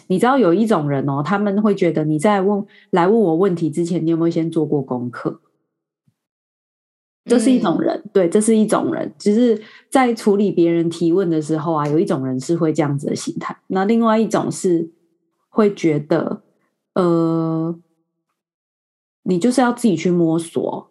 [0.09, 5.41] 你知道有一种人哦，他们会觉得你在问来问我问题之前，你有没有先做过功课？
[7.33, 9.11] 这是一种人，嗯、对，这是一种人。
[9.19, 14.91] 只是在处理别人提问的时候啊，有一种人是会这样子的心态，那另外一种是
[15.49, 16.43] 会觉得，
[16.93, 17.75] 呃，
[19.23, 20.91] 你就是要自己去摸索。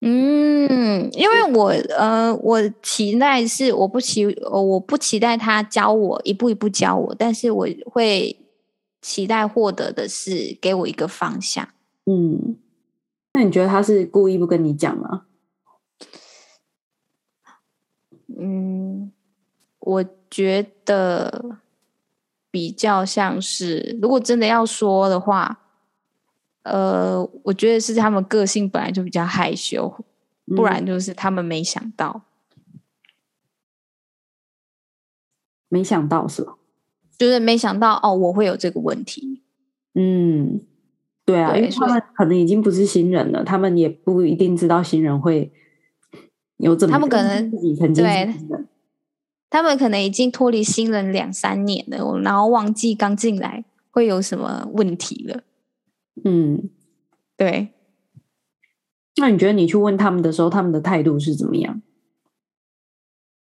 [0.00, 8.36] 嗯，因为我呃，我期待是我不期我不期待他教我一步一步教我，但是我会
[9.00, 11.68] 期待获得的是给我一个方向。
[12.06, 12.56] 嗯。
[13.36, 15.26] 那你觉得他是故意不跟你讲吗？
[18.38, 19.12] 嗯，
[19.78, 21.58] 我觉得
[22.50, 25.60] 比较像是，如果真的要说的话，
[26.62, 30.02] 呃，我觉得是他们个性本来就比较害羞，
[30.46, 32.22] 不然就是他们没想到，
[32.72, 32.80] 嗯、
[35.68, 36.56] 没想到是吧？
[37.18, 39.42] 就是没想到哦，我会有这个问题。
[39.92, 40.62] 嗯。
[41.26, 45.52] 对啊，对，因为他们可能已经不是新人了，他们也不一定知道新人会
[46.58, 46.92] 有怎么。
[46.92, 47.50] 他们可能
[47.92, 48.32] 对，
[49.50, 55.42] 他们可能已经脱离新人两三年了，然后忘记刚进来会有什么问题了。
[56.24, 56.70] 嗯，
[57.36, 57.70] 对。
[59.16, 61.82] 那你觉得你去问他们的时候，他们的态度是怎么样？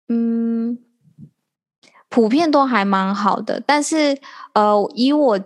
[0.08, 0.80] 嗯，
[2.10, 4.18] 普遍都还蛮好的，但是
[4.54, 5.40] 呃，以我。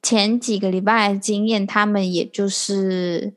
[0.00, 3.34] 前几个礼拜的经验，他们也就是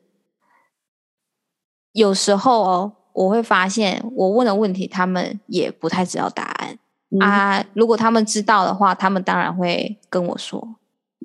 [1.91, 6.77] 有时候哦，我会发现我问的问题，他们也不太知道答案、
[7.09, 7.65] 嗯、啊。
[7.73, 10.75] 如果他们知道的话，他们当然会跟我说。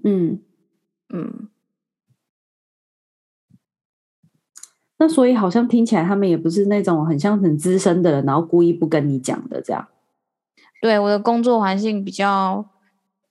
[0.03, 0.41] 嗯
[1.13, 1.49] 嗯。
[4.99, 9.87] 那所以好像听起来，他们也不是那种很像很资深的人，然后故意不跟你讲的这样。
[10.81, 12.71] 对，我的工作环境比较。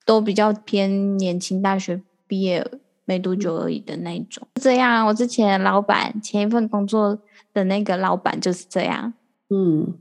[0.06, 2.66] 都比较偏年轻，大学毕业
[3.06, 4.48] 没多久而已的那一种。
[4.62, 7.20] 这样，我之前老板前一份工作
[7.52, 9.14] 的那个老板就是这样。
[9.50, 9.98] 嗯，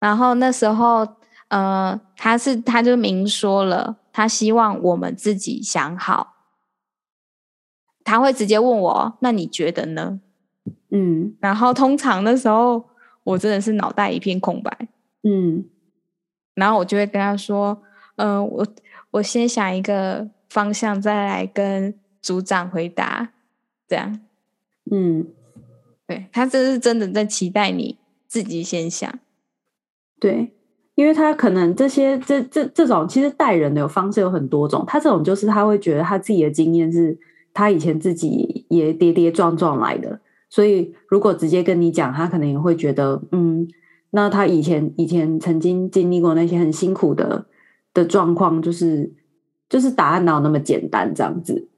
[0.00, 1.06] 然后那时候，
[1.48, 6.34] 呃，他是他就明说了，他希望我们自己想好。
[8.02, 10.20] 他会直接问我：“那你觉得呢？”
[10.90, 12.84] 嗯，然后通常那时候
[13.22, 14.88] 我真的是脑袋一片空白。
[15.22, 15.64] 嗯，
[16.54, 17.80] 然后我就会跟他说
[18.16, 18.66] ：“嗯、呃，我。”
[19.14, 23.30] 我先想一个方向，再来跟组长回答，
[23.86, 24.20] 这样。
[24.90, 25.28] 嗯，
[26.06, 27.96] 对，他这是真的在期待你
[28.26, 29.08] 自己先想。
[30.18, 30.52] 对，
[30.96, 37.16] 因为他可能这些这这这种其实带人的方式有很多种，他这种就是他会觉得他自己的经验是
[37.52, 43.68] 他以前自己也跌跌撞撞来的，所以如果直接跟你讲，他可能也会觉得，嗯，
[44.10, 47.46] 那他以前以前曾经经历过那些很辛苦的。
[47.94, 49.10] 的状况就是，
[49.70, 51.68] 就是答案哪有那么简单这样子，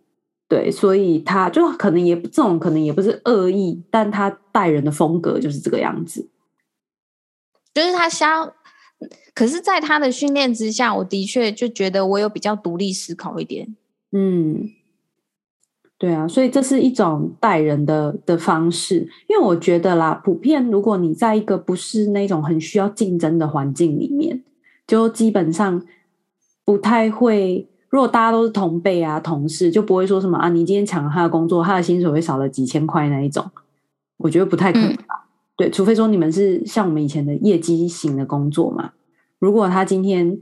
[0.49, 6.29] 对，所以他就可能也这种可能也不是恶意，但他待人的风格就是这个样子，
[7.75, 8.53] 就是他相，
[9.35, 13.77] 可是在他的训练之下，我的确就觉得我有比较独立思考一点，
[14.13, 14.71] 嗯，
[15.99, 24.43] 对啊，所以这是一种待人的的方式，因为我觉得啦，普遍如果你在一个不是那种很需要竞争的环境里面，
[24.87, 25.85] 就基本上。
[26.67, 33.49] 不太会，如果大家都是同辈啊、同事，就不会说什么啊，你今天抢了他的工作，他的薪水会少了几千块那一种。
[34.17, 35.05] 我觉得不太可能吧？
[35.09, 35.23] 嗯、
[35.57, 38.91] 对，除非说你们是像我们以前的业绩型的工作嘛。
[39.39, 40.41] 如果他今天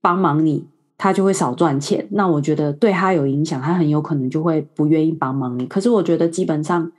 [0.00, 5.66] 帮忙你，他就会少赚钱，那我觉得对他有影响，他很有可能就会不愿意帮忙你。
[5.66, 6.92] 可是我觉得基本上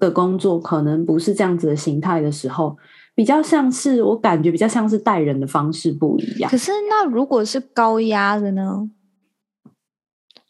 [0.00, 2.76] 的工作可能不是这样子的形态的时候。
[3.14, 6.50] 比较像是，我感觉比较像是待人的方式不一样。
[6.50, 8.90] 可是那如果是高压的呢？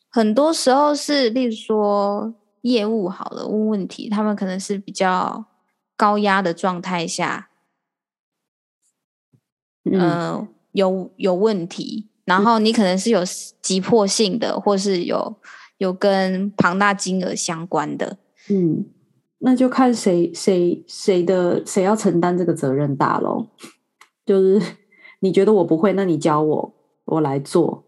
[0.09, 5.47] 很多时候是，例如说业务好了，问问题，他们可能是比较
[5.97, 7.49] 高压的状态下，
[9.85, 13.23] 嗯、呃，有有问题，然后你可能是有
[13.61, 15.35] 急迫性的，或是有
[15.79, 18.85] 有跟庞大金额相关的，嗯。
[19.45, 23.49] 那就看谁谁谁的谁要承担这个责任大喽。
[24.25, 24.63] 就是
[25.19, 26.75] 你觉得我不会，那你教我，
[27.07, 27.85] 我来做，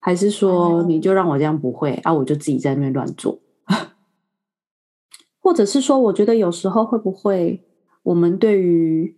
[0.00, 2.12] 还是说你就让我这样不会啊？
[2.12, 3.38] 我就自己在那边乱做，
[5.38, 7.64] 或者是说，我觉得有时候会不会，
[8.02, 9.16] 我们对于，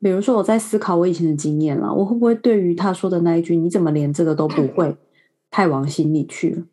[0.00, 4.94] 比如说我在思考我以前的经验了，我会不会对于他说的那一句“你怎么连这个都不会”，
[5.50, 6.64] 太往心里去了？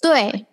[0.00, 0.46] 对。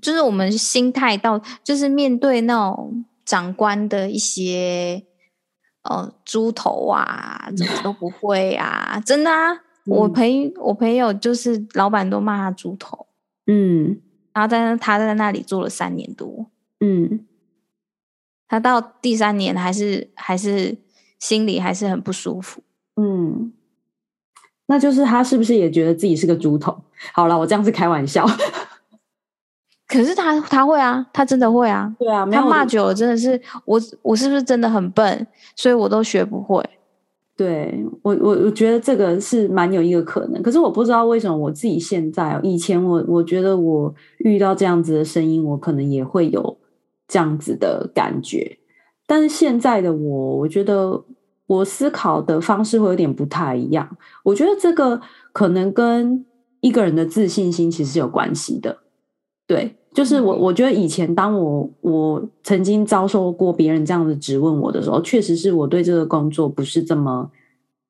[0.00, 5.04] 就是我们心态到，就是面对那种长官的一些，
[5.82, 9.52] 呃，猪头啊，怎么都不会啊，真的啊！
[9.86, 13.06] 嗯、我朋我朋友就是老板都骂他猪头，
[13.46, 14.00] 嗯，
[14.32, 16.46] 然后但是他在那里做了三年多，
[16.80, 17.26] 嗯，
[18.46, 20.76] 他到第三年还是还是
[21.18, 22.62] 心里还是很不舒服。
[22.96, 23.52] 嗯，
[24.66, 26.84] 那就是他是不是也觉得自己是个猪头？
[27.12, 28.26] 好了，我这样是开玩笑。
[29.90, 31.92] 可是他他会啊，他真的会啊。
[31.98, 35.26] 对啊，他骂久了真的是我我是不是真的很笨，
[35.56, 36.64] 所以我都学不会。
[37.36, 46.58] 对我我我觉得这个是蛮有一个可能，可是我不知道为什么我自己现在，以前我我觉得我遇到这样子的声音，我可能也会有
[47.08, 48.58] 这样子的感觉，
[49.06, 51.02] 但是现在的我，我觉得
[51.46, 53.96] 我思考的方式会有点不太一样。
[54.22, 55.00] 我觉得这个
[55.32, 56.24] 可能跟
[56.60, 58.76] 一个人的自信心其实是有关系的。
[59.46, 67.28] 对，就是我我觉得以前当我我曾经遭受过别人这样子质问我的时候，确实是我对这个工作不是这么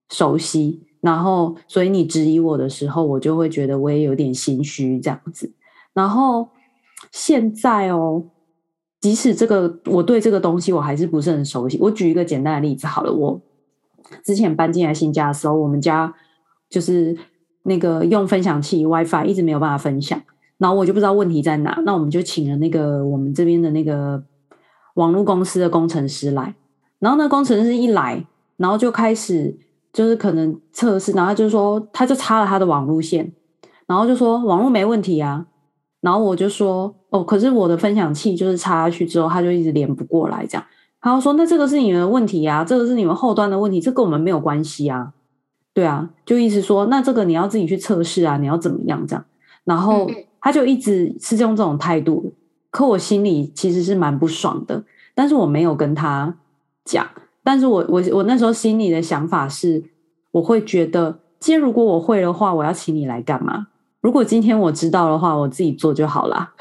[0.09, 5.53] 熟悉，然后所以你质疑我的时候，我就会觉得我也有点心虚这样子。
[5.93, 6.49] 然后
[7.13, 8.25] 现在哦，
[8.99, 13.39] 即使这个我对这个东西我还是不是很熟悉，我举一个简单的例子好了，我
[14.25, 16.15] 之前搬进来新家的时候，我们家
[16.71, 17.15] 就是
[17.65, 20.19] 那个用分享器 WiFi 一直没有办法分享。
[20.61, 24.23] 然后我就不知道问题在哪，那我们就请了那个我们这边的那个
[24.97, 26.55] 网络公司的工程师来。
[26.99, 28.23] 然后那工程师一来，
[28.59, 29.57] 然后就开始
[29.91, 33.33] 就是可能测试，然后就说他就插了他的网络线，
[33.87, 35.47] 然后就说网络没问题啊。
[36.03, 40.67] 然后我就说哦，可是我的分享器就是插下去之后，他就一直连不过来这样。
[41.01, 45.15] 他说那这个是你们的问题啊，这个是你们后端的问题，这跟我们没有关系啊。
[45.73, 49.25] 对啊，就意思说那这个你要自己去测试啊，你要怎么样这样。
[49.65, 50.07] 然后。
[50.41, 52.33] 他就一直是用这种态度，
[52.71, 56.37] 可我心里其实是蛮不爽的，但是我没有跟他
[56.85, 57.07] 讲。
[57.43, 59.83] 但是我我我那时候心里的想法是，
[60.31, 63.69] 我会觉得，今天如果我会的话，我要请你来干嘛？
[64.01, 66.55] 如果今天我知道的话，我自己做就好啦。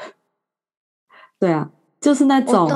[1.38, 2.68] 对啊，就是那种，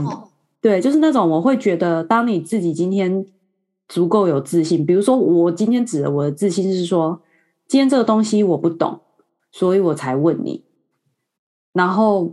[0.61, 3.27] 对，就是那种，我会觉得，当你自己今天
[3.88, 7.21] 足够有自信，比如说我今天指的我的自信是说，
[7.67, 9.01] 今天这个东西我不懂，
[9.51, 10.64] 所以我才问你。
[11.75, 12.33] 然后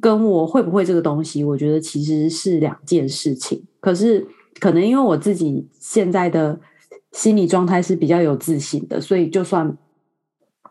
[0.00, 3.62] 跟我会不会这个东西，我觉得其实是两件事情。
[3.78, 4.26] 可是
[4.58, 6.58] 可能因为我自己现在的
[7.12, 9.76] 心理状态是比较有自信的，所以就算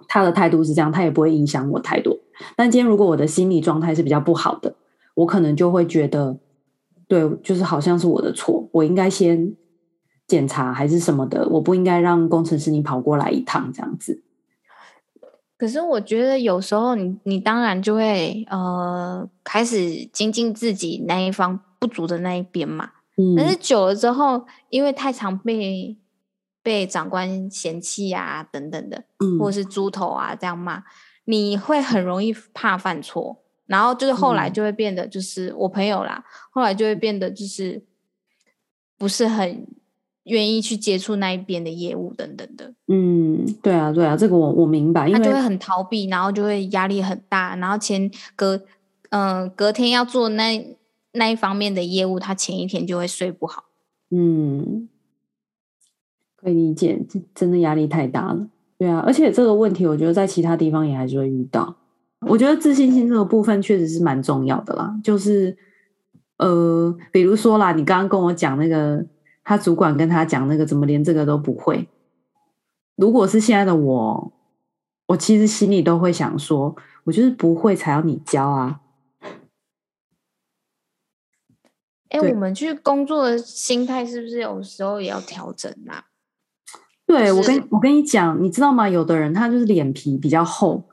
[0.08, 2.18] 他的态度是这样，他也不会影响我太多。
[2.58, 4.76] 但今天如果我的心理状态是比较不好的，
[5.14, 6.40] 我可能就会觉得，
[7.08, 9.56] 对，就是好像是我的错，我应该先
[10.28, 14.23] 检查还是什么的，我不应该让工程师你跑过来一趟这样子。
[15.64, 25.98] 可是我觉得有时候你你当然就会呃开始精进自己那一方不足的那一边嘛，嗯，但是久了之后，因为太常被
[26.62, 30.84] 被长官嫌弃啊等等的，嗯，或者是猪头啊这样骂，
[31.24, 37.86] 你会很容易怕犯错，然后就是后来就会变得就是我朋友啦，后来就会变得就是
[38.98, 39.66] 不是很。
[40.26, 48.56] 愿意去接触那一边的业务等等的，嗯，对啊，对啊，这个我我明白，因为他就会很逃避，然后就会压力很大，然后前隔
[49.10, 50.78] 嗯、呃、隔天要做那
[51.12, 53.66] 那一方面的业务，他前一天就会睡不好，
[54.12, 54.88] 嗯，
[56.38, 57.06] 可以理解，
[57.36, 61.76] 真的压力太大了，对啊，而且这个问题我觉得在其他地方也还是会遇到，
[62.22, 65.58] 我觉得自信心这个部分确实是蛮重要的啦，就是
[66.38, 69.06] 呃，比如说啦，你刚刚跟我讲那个。
[69.44, 71.88] 他主管跟他讲那个，怎么连这个都不会？
[72.96, 74.34] 如果是现在的我，
[75.08, 78.80] 我其实心里都会想说，我就是不会才要你教啊。
[82.10, 86.06] 哎、欸，我们去工作的心态是不是有时候也要调整啊？
[87.08, 88.88] 对，我跟我跟你讲，你知道吗？
[88.88, 90.84] 有的人他就是脸皮比较厚，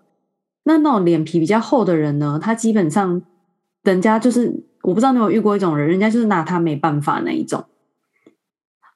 [0.65, 3.23] 那那种脸皮比较厚的人呢，他基本上
[3.83, 7.65] 人家就是我不知道你有遇过一种人，人家就是拿他没办法那一种。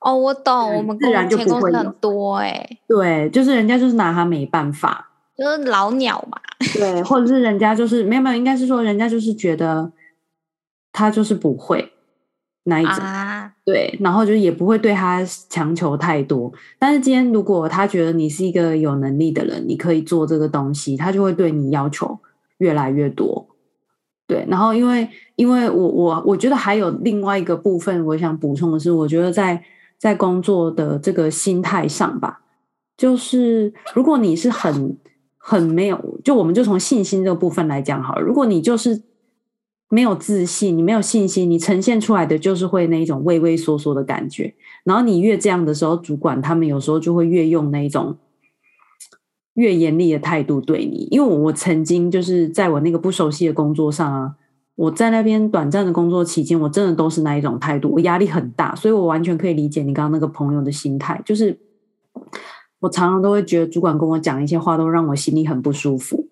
[0.04, 6.38] 哦，我懂，我们自然就不会很多哎、欸，对，就是人家就是拿他没办法，就是老鸟嘛，
[6.74, 9.90] 对，或者是人家就是没有没有，应该是说人家就是觉得
[10.92, 11.90] 他就是不会
[12.64, 16.52] 那一种、啊，对，然后就是也不会对他强求太多。
[16.78, 22.20] 但是今天如果他觉得你是一个有能力的人，你可以做这个东西，他就会对你要求
[22.58, 23.48] 越来越多。
[24.26, 29.64] 对，然后因为因为我我我觉得还有另外一个部分，我想补充的是，我觉得在。
[30.04, 32.42] 在工作的这个心态上吧，
[32.94, 34.98] 就是如果你是很
[35.38, 38.20] 很没有，就我们就从信心这个部分来讲好了。
[38.20, 39.02] 如果你就是
[39.88, 44.52] 没有自信，你没有信心，你呈现出来的就是会那一种畏畏缩缩的感觉。
[44.84, 48.18] 然后你越这样的时候，主管他们有时候就会越用那一种
[49.54, 51.08] 越严厉的态度对你。
[51.10, 54.34] 因为我曾经就是在我那个不熟悉的工作上啊，
[54.76, 61.56] 我在那边短暂的工作期间，我真的都是那一种态度，我压力很大，所以我完全可以理解你刚刚那个朋友的心态，就是
[62.80, 66.28] 我常常都会觉得主管跟我讲一些话，都让我心里很不舒服。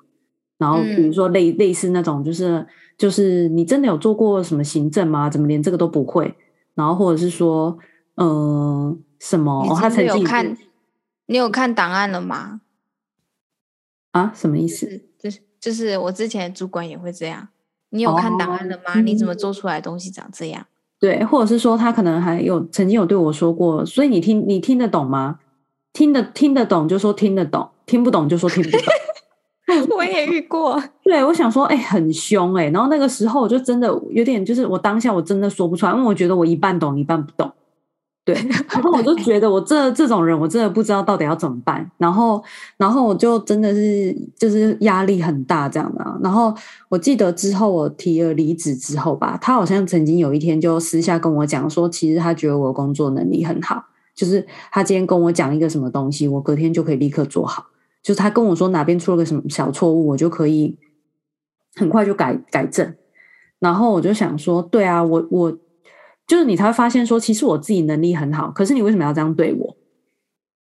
[0.59, 2.67] 然后比如说类类似那种，就是
[2.97, 5.31] 就是你真的有做过什么行政吗？
[5.31, 6.35] 怎么连这个都不会？
[6.75, 7.77] 然后或者是说，
[8.17, 9.53] 嗯、呃，什么？
[9.69, 10.57] 哦，他曾经有看，
[11.27, 12.61] 你有看档案了吗？
[14.13, 15.03] 啊，什么意思？
[15.19, 17.49] 就是就是我之前主管也会这样。
[17.93, 18.93] 你有看档案了吗？
[18.97, 20.67] 哦、你怎么做出来的东西长这样？
[20.99, 25.39] 对，或者是说他可能还有曾经有对我说过，所以你听你听得懂吗？
[25.93, 28.81] 听得听得懂就说听得懂，听不懂就说听不懂。
[29.97, 32.71] 我也遇过， 对，我想说，哎、欸，很凶哎、欸。
[32.71, 37.51] 然后那个时候我就真的有点，就是我当下我真的说不出来，因为我觉得我一半懂一半不懂。
[38.25, 38.35] 对，
[38.71, 41.91] 然后我就觉得我这这种人，我真的不知道到底要怎么办。
[41.99, 42.41] 然后，
[42.77, 46.17] 然后我就真的是就是压力很大这样的、啊。
[46.23, 46.55] 然后
[46.89, 57.67] 我记得之后我提了离职之后吧，他好像曾经有一天就私下跟我讲说，其实他觉得我工作能力很好，就是他今天跟我讲一个什么东西，我隔天就可以立刻做好。
[58.05, 60.79] 就是他跟我说哪边出了个什么小错误，我就可以
[61.75, 62.95] 很快就改改正。
[63.59, 65.59] 然后我就想说，对啊，我我。
[66.33, 69.77] 就是你才会发现说，其实我自己能力很好，可是你为什么要这样对我？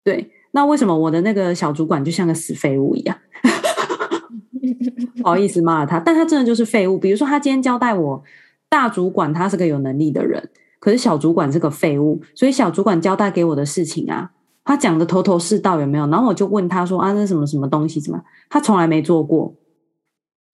[0.03, 3.17] 对，那为什么我的那个小主管就像个死废物一样？
[5.15, 6.97] 不好意思骂了他，但他真的就是废物。
[6.97, 8.21] 比如说，他今天交代我，
[8.67, 10.49] 大主管他是个有能力的人，
[10.81, 14.31] 可是小主管是个废物，所以小主管交代给我的事情啊，
[14.65, 16.05] 他讲的头头是道，有没有？
[16.07, 18.01] 然后我就问他说啊，那什么什么东西？
[18.01, 18.21] 怎么？
[18.49, 19.55] 他从来没做过，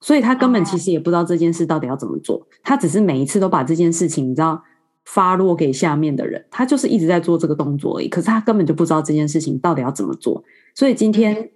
[0.02, 4.64] 所以他根本其实也不知道这件事到底要怎么做，他只是每一次都把这件事情，你知道。
[5.06, 8.08] 发落给下面的人，他就是一直在做这个动作而已。
[8.08, 10.44] 可是他根本就不知道这件事情到底要怎么做。
[10.76, 11.50] 所以今天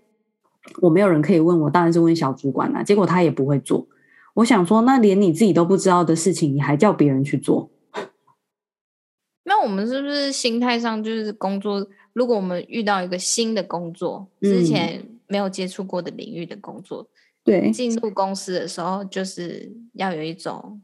[0.81, 2.81] 我没有人可以问我，当然是问小主管啦。
[2.81, 3.87] 结果他也不会做。
[4.33, 7.69] 我想说，那连你自己都不知道的事情，你还叫别人去做？
[9.45, 11.87] 那我们是不是心态上就是工作？
[12.13, 17.07] 如果我们遇到一个新的工作，之前没有接触过的领域的工作，
[17.43, 20.81] 对，进入公司的时候，就是要有一种。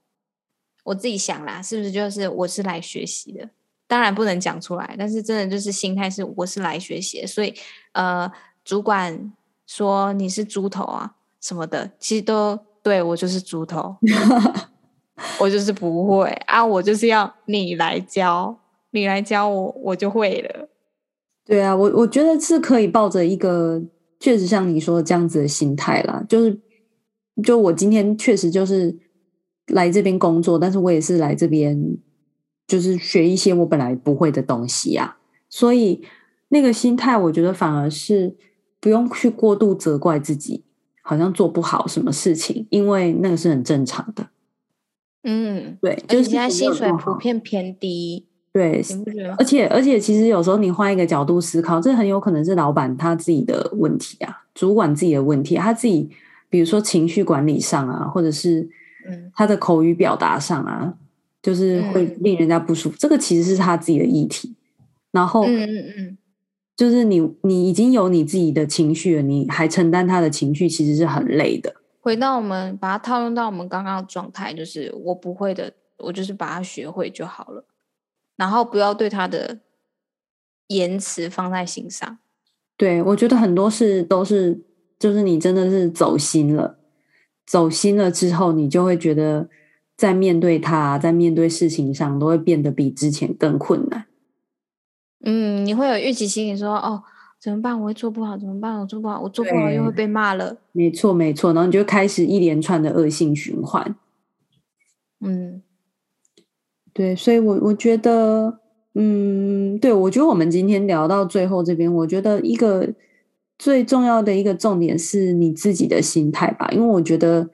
[0.89, 3.47] 我自己想啦，是不是就是我是来学习的？
[3.85, 7.27] 当然不能讲出来，但是真的就是心态是我是来学习的。
[7.27, 7.53] 所以
[7.91, 8.31] 呃，
[8.65, 9.31] 主管
[9.67, 13.97] 说你是猪头啊什么的，其实都对我就是猪头，
[15.39, 18.57] 我就是不会啊，我就是要你来教，
[18.89, 20.69] 你来教我，我就会了。
[21.45, 23.79] 对啊，我我觉得是可以抱着一个
[24.19, 26.59] 确实像你说的这样子的心态啦，就是
[27.43, 28.97] 就我今天确实就是。
[29.69, 31.97] 来这边工作，但是我也是来这边，
[32.67, 35.17] 就是学一些我本来不会的东西啊。
[35.49, 36.01] 所以
[36.49, 38.35] 那个心态，我觉得反而是
[38.79, 40.63] 不用去过度责怪自己，
[41.01, 44.27] 好像做不好什么事情，因为那个是很正常的。
[45.23, 48.81] 嗯，对，就是现在薪水普遍偏低，对，
[49.37, 56.09] 而且而且其实有时候你换一个角度思考，这很有可能是老板他自己的问题啊，主管自己的问题，他自己
[56.49, 58.69] 比如说情绪管理上啊，或者是。
[59.33, 60.93] 他的口语表达上啊，
[61.41, 62.95] 就是会令人家不舒服。
[62.95, 64.55] 嗯、这个其实是他自己的议题。
[65.11, 66.17] 然后，嗯嗯嗯，
[66.75, 71.75] 就是你你已经有你自己的情绪了，你还承担他的情绪，其实是很累的。
[72.01, 77.65] 回到我们把它套用到我们刚刚的状态，就是我不会的，我就是把它学会就好了。
[78.37, 79.59] 然后不要对他的
[80.67, 82.19] 言辞放在心上。
[82.77, 84.61] 对，我觉得很多事都是，
[84.97, 86.78] 就是你真的是走心了。
[87.49, 89.49] 走心了之后，你就会觉得
[89.97, 94.05] 在面对他，在面对事情上，都会变得比之前更困难。
[95.25, 97.01] 嗯，你会有预期心理，说：“哦，
[97.41, 97.81] 怎么办？
[97.81, 98.79] 我会做不好，怎么办？
[98.79, 103.95] 我做不好，我做不好又会被骂了。”没错，没错，然后你就开始一连串的恶性循环。
[105.19, 105.63] 嗯，
[106.93, 108.59] 对，所以我我觉得，
[108.93, 112.93] 嗯，对，我觉得我们今天聊到最后这边，我觉得一个。
[113.59, 117.49] 最重要的一个重点是你自己的心态吧，因为我觉得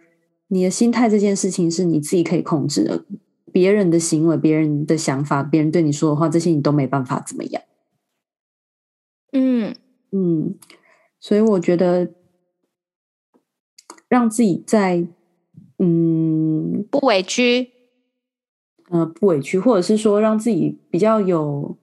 [0.49, 3.03] 你的心态这件事情是你自己可以控制的，
[3.51, 7.63] 别人的行为、别人的想法、别人对你说的话，这些你都没办法怎么样。
[9.31, 9.75] 嗯
[10.11, 10.55] 嗯，
[11.19, 12.13] 所以我觉得
[14.07, 15.07] 让自己在
[15.79, 17.71] 嗯不委屈，
[18.89, 21.75] 呃不委屈，或者是说让自己比较有。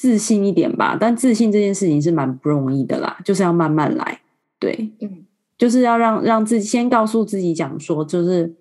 [0.00, 4.22] 自信一点吧，但自信这件事情是蛮不容易的啦，就是要慢慢来。
[4.58, 5.26] 对，嗯，
[5.58, 8.54] 就是要让让自己先告诉自己讲说，就是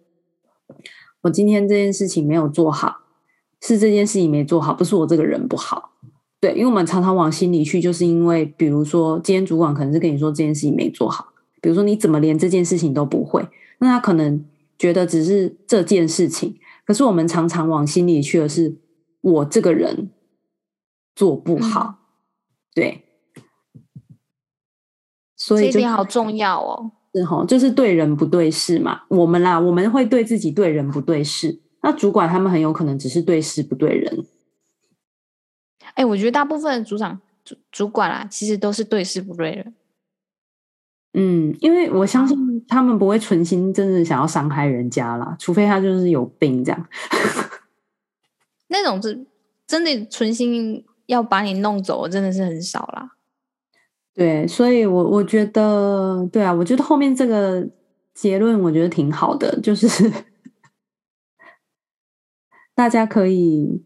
[1.22, 3.04] 我今天这件事情没有做好，
[3.62, 5.94] 是这件事情没做好，不是我这个人不好。
[6.42, 11.30] 对，因为我们常常往心里去，就是因为比如说今天主管可能是跟你说这件事情没做好，
[11.62, 14.44] 比如说你怎么连这件事情都不会，那他可能
[14.78, 18.76] 觉得只是这件事情，可是我们常常往心里去的是
[19.22, 20.10] 我这个人
[21.16, 21.98] 做不好，嗯、
[22.76, 23.04] 对，
[25.36, 26.92] 所以这点好重要哦。
[27.14, 29.02] 是齁，就是对人不对事嘛。
[29.08, 34.26] 我们啦，我们会对自己对人不对事，那主管他们很有可能只是对事不对人。
[35.96, 39.76] 哎、欸，我觉得大部分的组长主主管啦，其实都是对事不对人。
[41.14, 46.88] 嗯，因为我相信他们不会存心真的想要伤害人家啦，除非他就是有病这样。
[48.70, 49.26] 那种是
[49.66, 53.12] 真的存心要把你弄走，我真的是很少啦。
[54.14, 57.68] 对，所以我我觉得，对啊，我觉得后面这个
[58.14, 60.12] 结论我觉得挺好的，就是
[62.76, 63.84] 大家可以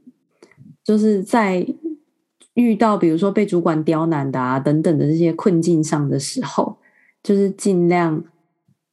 [0.84, 1.66] 就是在
[2.54, 6.78] 遇到比如说被主管刁难的啊等等的这些困境上的时候。
[7.24, 8.22] 就是尽量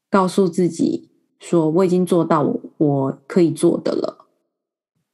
[0.08, 1.10] 告诉自己
[1.40, 4.28] 说，我已经做到我可以做的了，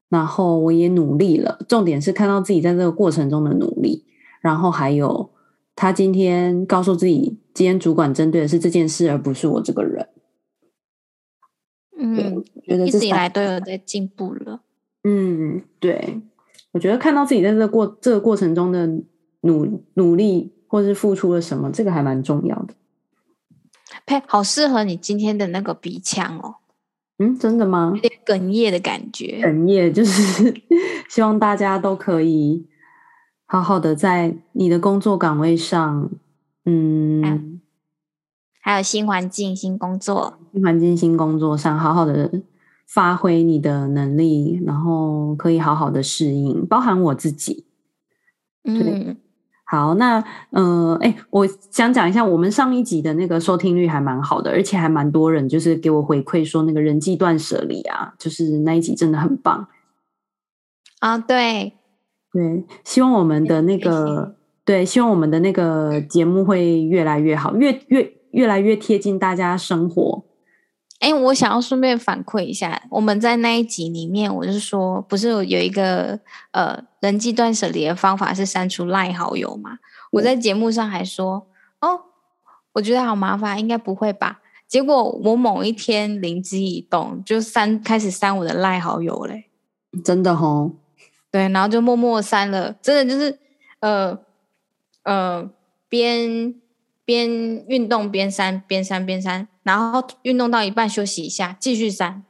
[0.08, 1.58] 然后我也努力了。
[1.68, 4.04] 重点是看到自己在这个过程中的努力，
[4.40, 5.30] 然后还有
[5.74, 10.08] 他今天告诉自己，今天主管针对的是这件事，而不是我这个人。
[11.98, 14.60] 嗯，觉得一直以来都有在进步了。
[15.04, 16.20] 嗯，对，
[16.72, 18.86] 我觉得看到自己在这个过这个过程中的
[19.40, 22.74] 努努力，或是付出了什么，这个还蛮重要的。
[24.04, 26.56] 呸，好适合你今天的那个鼻腔哦。
[27.18, 27.92] 嗯，真的吗？
[27.94, 29.40] 有点哽咽的感觉。
[29.42, 30.54] 哽咽就是
[31.08, 32.66] 希望大家都可以
[33.46, 36.10] 好好的在你的工作岗位上，
[36.66, 37.60] 嗯，
[38.60, 42.30] 还有，新环境、新工作、新环境、新工作上，好好的
[42.86, 47.64] 发挥你的能力，然后可以好好的适应，包含我自己。
[48.62, 48.74] 对。
[48.74, 49.16] 嗯
[49.68, 59.66] 好，那呃，哎，我想讲一下，我们上一集的那个收听率还蛮好的，而且还蛮多人就是给我回馈说，那个人际断舍离啊，就是那一集真的很棒
[61.00, 61.18] 啊。
[61.18, 61.72] 对，
[62.32, 70.25] 对，希望我们的那个，对，希望我们的那个节目会越来越好，越越越来越贴近大家生活。
[71.00, 76.18] 哎，我想要顺便反馈一下，我们在那一集里面，我是说，不是有一个
[76.52, 79.78] 呃人际断舍离的方法是删除赖好友嘛？
[80.12, 81.46] 我在节目上还说，
[81.80, 82.00] 哦，
[82.72, 84.40] 我觉得好麻烦，应该不会吧？
[84.66, 89.50] 结果我某一天灵机一动，就删开始删我的赖好友嘞，
[90.02, 90.72] 真的哦，
[91.30, 93.38] 对，然后就默默删了，真的就是
[93.80, 94.18] 呃
[95.04, 95.50] 呃
[95.88, 96.54] 边
[97.06, 97.30] 边
[97.68, 99.48] 运动边删，边删边删。
[99.62, 102.22] 然后运动到一半休息一下，继续删，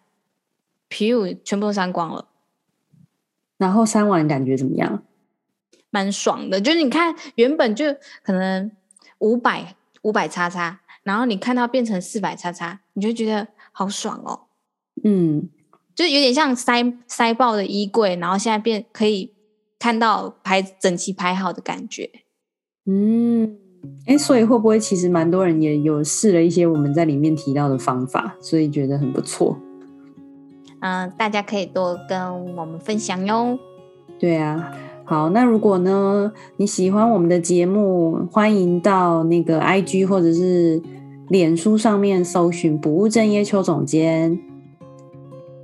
[0.87, 2.29] 皮肤全部都删光了。
[3.59, 5.03] 然后删完感觉怎么样？
[5.91, 7.87] 蛮爽的，就是你看原本就
[8.23, 8.71] 可能
[9.19, 14.47] 五百五百叉叉，然后你看到变成四百叉叉，你就觉得好爽哦。
[15.05, 15.49] 嗯，
[15.95, 19.33] 就有点像塞塞爆的衣柜，然后现在变可以
[19.79, 22.11] 看到排整齐排好的感觉。
[22.85, 23.59] 嗯。
[24.07, 29.57] 哎，所以会不会其实蛮多人也有试了一些我们在里面提到的方法，所以觉得很不错。
[30.81, 33.59] 嗯、呃，大家可以多跟我们分享哟。
[34.19, 34.73] 对啊，
[35.05, 40.81] 好，那如果呢你喜欢我们的节目，欢迎到那个 IG 或者是
[41.29, 44.39] 脸书上面搜寻“不务正业邱总监”。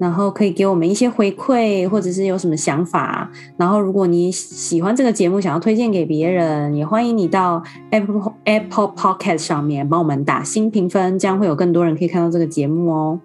[0.03, 3.31] 然后可以给我们一些回馈，或者是有什么想法。
[3.57, 13.21] 然后，如果你喜欢这个节目，想要推荐给别人，也欢迎你到 Apple Apple Podcast 上面帮我们打新评分，这样会有更多人可以看到这个节目哦。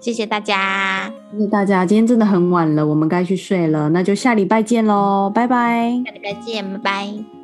[0.00, 1.84] 谢谢大家，谢谢大家。
[1.84, 5.92] 今天真的很晚了，我们该去睡了，那就下礼拜见喽，拜拜。
[6.06, 7.35] 下礼拜见，拜拜。